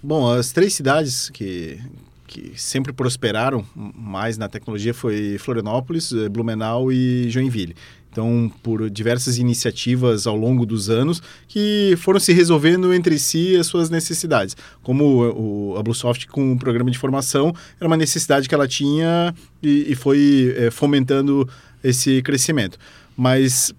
[0.04, 1.80] bom, as três cidades que,
[2.28, 7.73] que sempre prosperaram mais na tecnologia foi Florianópolis, eh, Blumenau e Joinville.
[8.11, 13.67] Então, por diversas iniciativas ao longo dos anos que foram se resolvendo entre si as
[13.67, 14.55] suas necessidades.
[14.81, 19.35] Como o, a Bluesoft com o programa de formação, era uma necessidade que ela tinha
[19.61, 21.47] e, e foi é, fomentando
[21.83, 22.79] esse crescimento.
[23.15, 23.73] Mas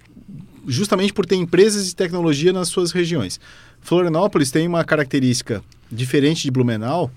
[0.69, 3.41] justamente por ter empresas de tecnologia nas suas regiões.
[3.81, 7.11] Florianópolis tem uma característica diferente de Blumenau,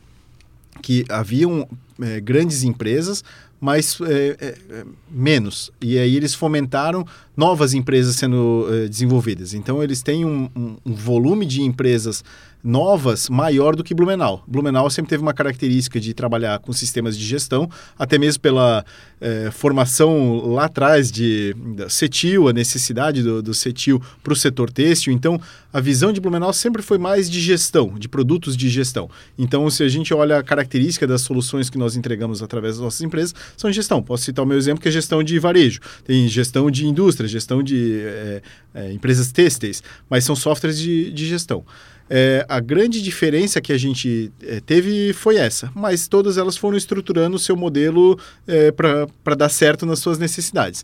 [0.82, 1.68] que haviam
[2.02, 3.24] é, grandes empresas,
[3.62, 5.72] mas é, é, menos.
[5.80, 7.06] E aí eles fomentaram
[7.42, 9.56] novas empresas sendo é, desenvolvidas.
[9.56, 12.24] Então eles têm um, um, um, volume de empresas
[12.64, 14.44] novas maior do que Blumenau.
[14.48, 18.86] Blumenau sempre teve uma característica de trabalhar com sistemas de gestão, até mesmo pela
[19.20, 24.72] é, formação lá atrás de da CETIL, a necessidade do, do CETIL para o setor
[24.72, 25.12] têxtil.
[25.12, 25.42] Então,
[25.74, 29.10] a visão de Blumenau sempre foi mais de gestão, de produtos de gestão.
[29.38, 33.02] Então, se a gente olha a característica das soluções que nós entregamos através das nossas
[33.02, 34.04] empresas, são gestão.
[34.04, 35.80] Posso citar o meu exemplo, que é gestão de varejo.
[36.04, 38.42] Tem gestão de indústria, gestão de é,
[38.74, 41.66] é, empresas têxteis, mas são softwares de, de gestão.
[42.14, 46.76] É, a grande diferença que a gente é, teve foi essa, mas todas elas foram
[46.76, 50.84] estruturando o seu modelo é, para dar certo nas suas necessidades.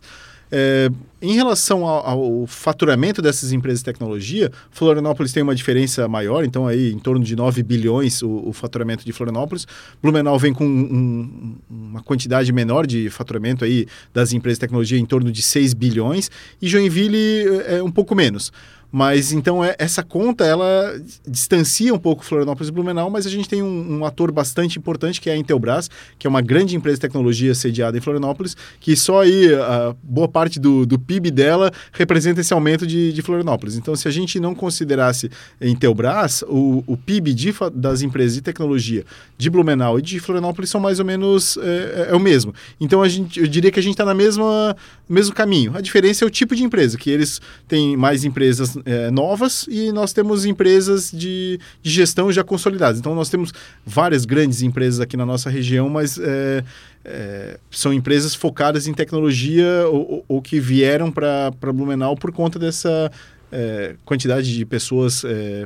[0.50, 6.44] É, em relação ao, ao, faturamento dessas empresas de tecnologia, Florianópolis tem uma diferença maior,
[6.44, 9.66] então aí em torno de 9 bilhões o, o faturamento de Florianópolis.
[10.02, 15.04] Blumenau vem com um, uma quantidade menor de faturamento aí das empresas de tecnologia em
[15.04, 16.30] torno de 6 bilhões
[16.62, 18.52] e Joinville é um pouco menos.
[18.90, 23.48] Mas então é, essa conta ela distancia um pouco Florianópolis e Blumenau, mas a gente
[23.48, 26.96] tem um, um, ator bastante importante que é a Intelbras, que é uma grande empresa
[26.96, 31.70] de tecnologia sediada em Florianópolis, que só aí a boa parte do, do PIB dela
[31.92, 33.76] representa esse aumento de, de Florianópolis.
[33.76, 39.04] Então, se a gente não considerasse Intelbras, o, o PIB de, das empresas de tecnologia
[39.36, 42.54] de Blumenau e de Florianópolis são mais ou menos é, é, é o mesmo.
[42.80, 44.76] Então, a gente, eu diria que a gente está mesma
[45.08, 45.72] mesmo caminho.
[45.74, 49.92] A diferença é o tipo de empresa, que eles têm mais empresas é, novas e
[49.92, 52.98] nós temos empresas de, de, gestão já consolidadas.
[52.98, 53.52] Então, nós temos
[53.84, 56.64] várias grandes empresas aqui na nossa região, mas é,
[57.04, 63.10] é, são empresas focadas em tecnologia ou, ou que vieram para Blumenau por conta dessa
[63.50, 65.64] é, quantidade de pessoas é,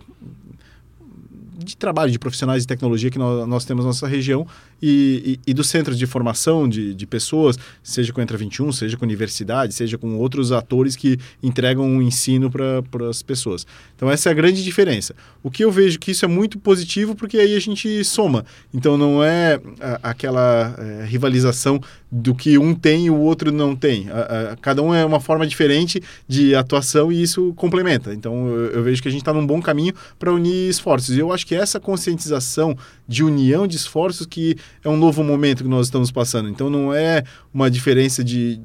[1.59, 4.47] de trabalho de profissionais de tecnologia que nós, nós temos na nossa região
[4.83, 9.05] e, e, dos centros de formação de, de pessoas, seja com Entra 21, seja com
[9.05, 13.65] universidade, seja com outros atores que entregam um ensino para as pessoas.
[13.95, 15.15] Então, essa é a grande diferença.
[15.43, 18.45] O que eu vejo que isso é muito positivo porque aí a gente soma.
[18.75, 21.81] Então, não é a, aquela é, rivalização
[22.15, 24.11] do que um tem e o outro não tem.
[24.11, 28.13] A, a, cada um é uma forma diferente de atuação e isso complementa.
[28.13, 31.17] Então, eu, eu vejo que a gente está num bom caminho para unir esforços.
[31.17, 32.77] E eu acho que essa conscientização
[33.09, 36.51] de união de esforços que é um novo momento que nós estamos passando.
[36.51, 38.61] Então não é uma diferença de,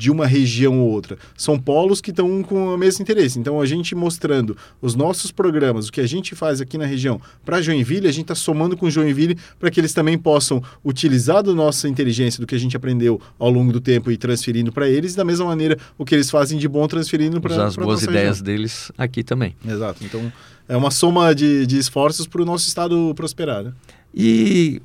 [0.00, 1.18] de uma região ou outra.
[1.36, 3.38] São polos que estão com o mesmo interesse.
[3.38, 7.20] Então, a gente mostrando os nossos programas, o que a gente faz aqui na região
[7.44, 11.52] para Joinville, a gente está somando com Joinville para que eles também possam utilizar da
[11.52, 15.14] nossa inteligência, do que a gente aprendeu ao longo do tempo e transferindo para eles,
[15.14, 18.44] da mesma maneira o que eles fazem de bom transferindo para as boas ideias região.
[18.44, 19.54] deles aqui também.
[19.68, 20.02] Exato.
[20.02, 20.32] Então,
[20.66, 23.64] é uma soma de, de esforços para o nosso estado prosperar.
[23.64, 23.72] Né?
[24.14, 24.80] E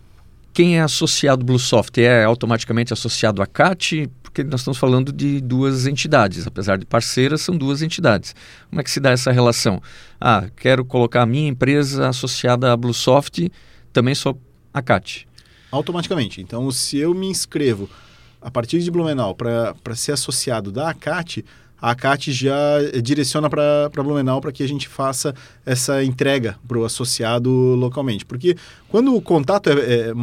[0.55, 4.09] quem é associado ao Bluesoft é automaticamente associado à CAT?
[4.23, 8.33] Porque nós estamos falando de duas entidades, apesar de parceiras, são duas entidades.
[8.69, 9.81] Como é que se dá essa relação?
[10.19, 13.51] Ah, quero colocar a minha empresa associada à Bluesoft,
[13.91, 14.41] também sou
[14.73, 15.27] a CAT.
[15.69, 16.39] Automaticamente.
[16.39, 17.89] Então, se eu me inscrevo
[18.41, 21.43] a partir de Blumenau para ser associado da ACAT,
[21.85, 26.83] a ACAT já direciona para Blumenau para que a gente faça essa entrega para o
[26.83, 28.25] associado localmente.
[28.25, 28.57] Porque
[28.89, 30.13] quando o contato é, é,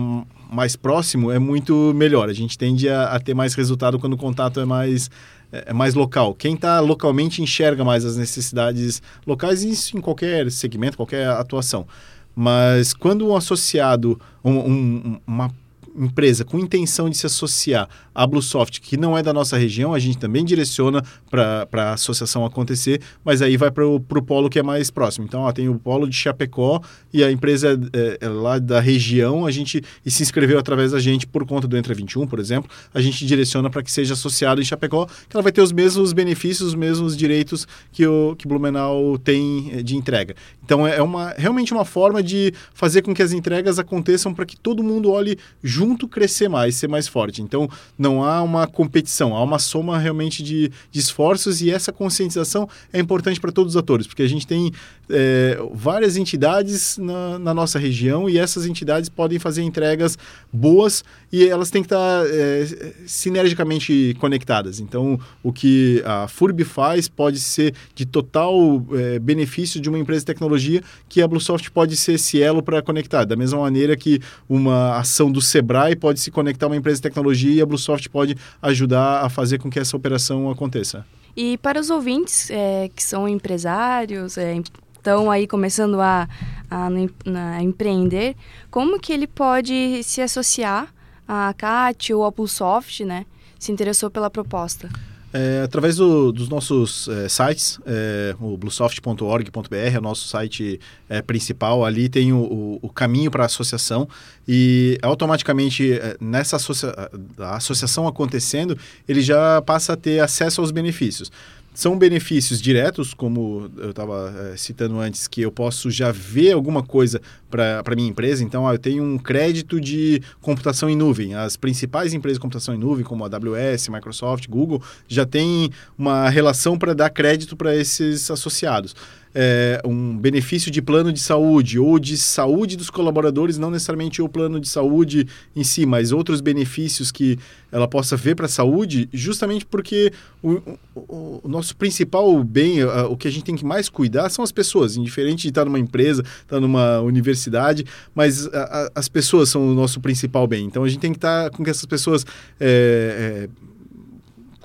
[0.50, 2.28] mais próximo, é muito melhor.
[2.28, 5.08] A gente tende a, a ter mais resultado quando o contato é mais,
[5.52, 6.34] é, é mais local.
[6.34, 11.86] Quem está localmente enxerga mais as necessidades locais, isso em qualquer segmento, qualquer atuação.
[12.34, 15.48] Mas quando um associado, um, um, uma
[15.96, 19.98] empresa com intenção de se associar à Bluesoft, que não é da nossa região, a
[19.98, 24.62] gente também direciona para a associação acontecer, mas aí vai para o polo que é
[24.62, 25.26] mais próximo.
[25.26, 26.80] Então, ó, tem o polo de Chapecó
[27.12, 30.98] e a empresa é, é lá da região, a gente e se inscreveu através da
[30.98, 34.60] gente por conta do Entra 21, por exemplo, a gente direciona para que seja associado
[34.60, 38.46] em Chapecó, que ela vai ter os mesmos benefícios, os mesmos direitos que o que
[38.46, 40.34] Blumenau tem é, de entrega.
[40.64, 44.56] Então é uma, realmente uma forma de fazer com que as entregas aconteçam para que
[44.56, 47.42] todo mundo olhe junto crescer mais, ser mais forte.
[47.42, 52.68] Então não há uma competição, há uma soma realmente de, de esforços e essa conscientização
[52.92, 54.72] é importante para todos os atores, porque a gente tem
[55.10, 60.16] é, várias entidades na, na, nossa região e essas entidades podem fazer entregas
[60.52, 64.80] boas e elas têm que estar é, sinergicamente conectadas.
[64.80, 70.20] Então o que a FURB faz pode ser de total é, benefício de uma empresa
[70.20, 73.24] de tecnologia que a Bluesoft pode ser esse elo para conectar.
[73.24, 77.02] Da mesma maneira que uma ação do Sebrae pode se conectar a uma empresa de
[77.02, 81.04] tecnologia e a Bluesoft pode ajudar a fazer com que essa operação aconteça.
[81.36, 84.60] E para os ouvintes é, que são empresários, é,
[84.96, 86.28] estão aí começando a,
[86.70, 88.36] a, a, empreender,
[88.70, 90.92] como que ele pode se associar
[91.26, 93.24] à CAT ou à Bluesoft, né?
[93.58, 94.90] Se interessou pela proposta?
[95.32, 100.78] É, através do, dos nossos é, sites, é, o bluesoft.org.br é o nosso site
[101.08, 101.84] é, principal.
[101.84, 104.06] Ali tem o, o, o caminho para a associação
[104.46, 106.92] e automaticamente é, nessa associa
[107.38, 108.76] a associação acontecendo,
[109.08, 111.32] ele já passa a ter acesso aos benefícios.
[111.74, 116.82] São benefícios diretos, como eu estava é, citando antes, que eu posso já ver alguma
[116.82, 117.20] coisa
[117.50, 118.44] para a minha empresa.
[118.44, 121.34] Então, ah, eu tenho um crédito de computação em nuvem.
[121.34, 126.28] As principais empresas de computação em nuvem, como a AWS, Microsoft, Google, já têm uma
[126.28, 128.94] relação para dar crédito para esses associados
[129.34, 134.28] é, um benefício de plano de saúde ou de saúde dos colaboradores, não necessariamente o
[134.28, 137.38] plano de saúde em si, mas outros benefícios que
[137.70, 140.12] ela possa ver para a saúde, justamente porque
[140.42, 140.60] o,
[140.94, 144.52] o, o, nosso principal bem, o que a gente tem que mais cuidar são as
[144.52, 149.66] pessoas, indiferente de estar numa empresa, estar numa universidade, mas a, a, as pessoas são
[149.68, 150.66] o nosso principal bem.
[150.66, 152.26] Então a gente tem que estar com que essas pessoas.
[152.60, 153.71] É, é,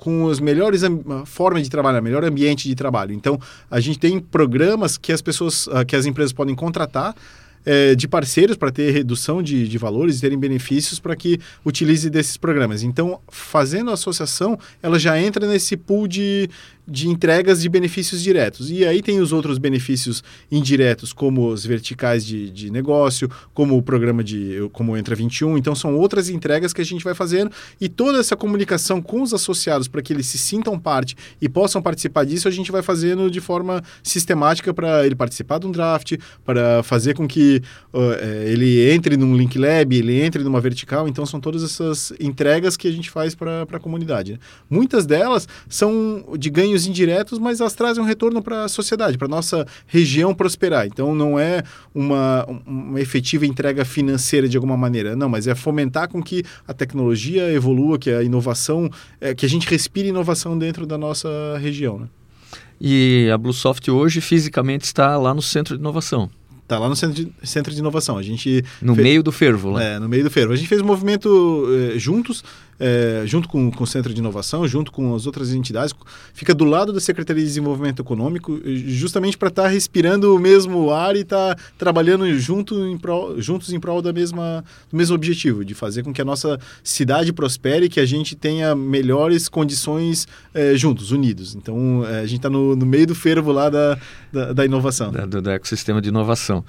[0.08, 0.80] com as melhores
[1.26, 3.12] formas de trabalhar, melhor ambiente de trabalho.
[3.12, 3.38] Então,
[3.70, 7.14] a gente tem programas que as pessoas, ah, que as empresas podem contratar
[7.66, 12.08] é, de parceiros para ter redução de, de valores e terem benefícios para que utilize
[12.08, 12.82] desses programas.
[12.82, 16.48] Então, fazendo a associação, ela já entra nesse pool de,
[16.88, 18.70] de entregas de benefícios diretos.
[18.70, 23.82] E aí tem os outros benefícios indiretos, como os verticais de, de negócio, como o
[23.82, 25.58] programa de como Entra 21.
[25.58, 29.34] Então são outras entregas que a gente vai fazendo e toda essa comunicação com os
[29.34, 33.30] associados para que eles se sintam parte e possam participar disso, a gente vai fazendo
[33.30, 37.62] de forma sistemática para ele participar de um draft, para fazer com que
[37.92, 41.06] uh, ele entre num link lab, ele entre numa vertical.
[41.06, 44.40] Então são todas essas entregas que a gente faz para a comunidade.
[44.70, 49.18] Muitas delas são de ganhos ganhos indiretos, mas elas trazem um retorno para a sociedade,
[49.18, 50.86] para a nossa região prosperar.
[50.86, 51.62] Então, não é
[51.94, 56.72] uma, uma efetiva entrega financeira de alguma maneira, não, mas é fomentar com que a
[56.72, 58.88] tecnologia evolua, que a inovação,
[59.20, 61.28] é, que a gente respire inovação dentro da nossa
[61.60, 61.98] região.
[61.98, 62.06] Né?
[62.80, 66.30] E a Bluesoft hoje fisicamente está lá no centro de inovação.
[66.62, 68.18] Está lá no centro de, centro de inovação.
[68.18, 69.94] A gente no fez, meio do fervo, né?
[69.94, 70.52] É, no meio do fervo.
[70.52, 72.44] A gente fez um movimento eh, juntos
[72.78, 75.94] é, junto com, com o Centro de Inovação, junto com as outras entidades,
[76.32, 80.90] fica do lado da Secretaria de Desenvolvimento Econômico, justamente para estar tá respirando o mesmo
[80.90, 85.14] ar e estar tá trabalhando junto em prol, juntos em prol da mesma, do mesmo
[85.14, 90.28] objetivo, de fazer com que a nossa cidade prospere, que a gente tenha melhores condições
[90.54, 91.54] é, juntos, unidos.
[91.54, 93.98] Então, é, a gente está no, no, meio do fervo lá da,
[94.32, 95.10] da, da inovação.
[95.10, 96.64] Da, do, do, ecossistema de inovação.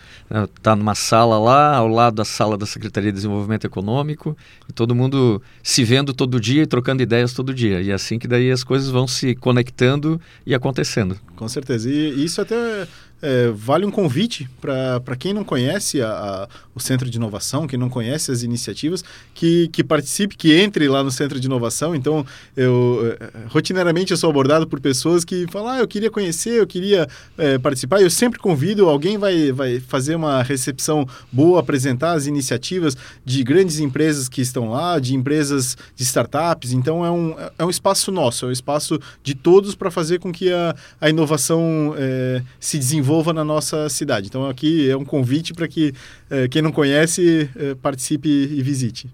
[0.55, 4.35] Está numa sala lá, ao lado da sala da Secretaria de Desenvolvimento Econômico,
[4.67, 7.81] e todo mundo se vê vendo todo dia e trocando ideias todo dia.
[7.81, 11.19] E é assim que daí as coisas vão se conectando e acontecendo.
[11.35, 11.89] Com certeza.
[11.89, 12.87] E isso até
[13.21, 17.77] é, vale um convite para quem não conhece a, a, o Centro de Inovação, quem
[17.77, 19.03] não conhece as iniciativas,
[19.33, 21.93] que, que participe, que entre lá no Centro de Inovação.
[21.93, 26.59] Então, eu é, rotineiramente eu sou abordado por pessoas que falam, ah, eu queria conhecer,
[26.59, 27.07] eu queria
[27.37, 28.01] é, participar.
[28.01, 32.95] Eu sempre convido, alguém vai, vai fazer uma recepção boa, apresentar as iniciativas
[33.25, 36.71] de grandes empresas que estão lá, de empresas de startups.
[36.71, 40.31] Então, é um, é um espaço nosso, é um espaço de todos para fazer com
[40.31, 44.27] que a, a inovação é, se desenvolva desenvolva na nossa cidade.
[44.27, 45.93] Então aqui é um convite para que
[46.29, 49.09] eh, quem não conhece eh, participe e visite.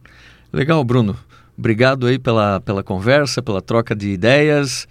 [0.51, 1.17] Legal, Bruno.
[1.57, 4.85] Obrigado aí pela, pela conversa, pela troca de ideias.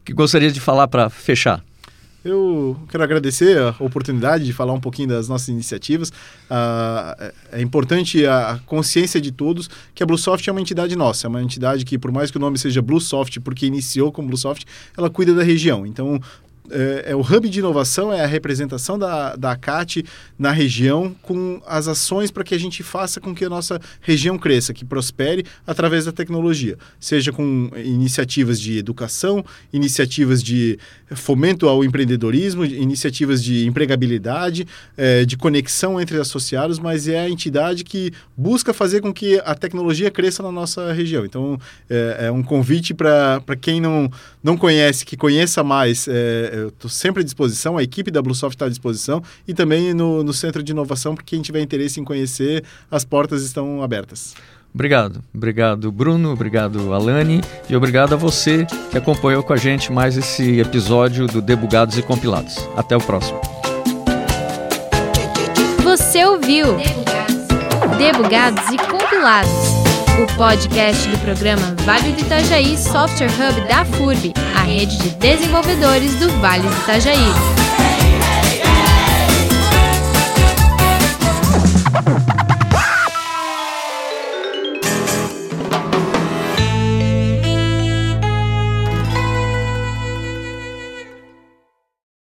[0.00, 1.62] O que gostaria de falar para fechar?
[2.24, 6.12] Eu quero agradecer a oportunidade de falar um pouquinho das nossas iniciativas.
[6.50, 11.26] Ah, é, é importante a consciência de todos que a Bluesoft é uma entidade nossa,
[11.26, 14.66] é uma entidade que, por mais que o nome seja Bluesoft, porque iniciou como Bluesoft,
[14.96, 15.86] ela cuida da região.
[15.86, 16.20] Então,
[16.70, 20.04] é, é, o hub de inovação, é a representação da, da CAT
[20.38, 24.38] na região com as ações para que a gente faça com que a nossa região
[24.38, 30.78] cresça, que prospere através da tecnologia, seja com iniciativas de educação, iniciativas de
[31.14, 34.66] fomento ao empreendedorismo, iniciativas de empregabilidade,
[34.96, 39.54] é, de conexão entre associados, mas é a entidade que busca fazer com que a
[39.54, 41.24] tecnologia cresça na nossa região.
[41.24, 41.58] Então,
[41.88, 44.10] é, é um convite para quem não,
[44.42, 46.06] não conhece, que conheça mais.
[46.08, 49.92] É, eu estou sempre à disposição, a equipe da Bluesoft está à disposição e também
[49.94, 54.34] no, no Centro de Inovação, para quem tiver interesse em conhecer, as portas estão abertas.
[54.72, 55.22] Obrigado.
[55.34, 56.30] Obrigado, Bruno.
[56.30, 57.40] Obrigado, Alane.
[57.68, 62.02] E obrigado a você que acompanhou com a gente mais esse episódio do Debugados e
[62.02, 62.56] Compilados.
[62.76, 63.40] Até o próximo.
[65.82, 69.69] Você ouviu Debugados, Debugados e Compilados,
[70.20, 76.14] o podcast do programa Vale do Itajaí Software Hub da FURB, a rede de desenvolvedores
[76.16, 77.16] do Vale do Itajaí.